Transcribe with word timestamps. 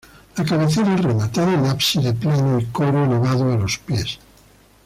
La 0.35 0.43
cabecera 0.43 0.97
rematada 0.97 1.53
en 1.53 1.65
ábside 1.67 2.11
plano 2.15 2.59
y 2.59 2.65
coro 2.71 3.05
elevado 3.05 3.53
a 3.53 3.55
los 3.57 3.77
pies. 3.77 4.17